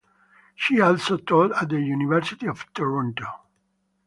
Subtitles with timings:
[0.55, 3.27] She also taught at the University of Toronto.